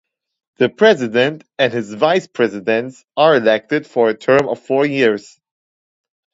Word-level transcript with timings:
The 0.57 0.67
president 0.69 1.43
and 1.59 1.71
his 1.71 1.93
vice-presidents 1.93 3.05
are 3.15 3.35
elected 3.37 3.85
for 3.85 4.09
a 4.09 4.17
term 4.17 4.49
of 4.49 4.59
four 4.59 4.83
years. 4.83 5.39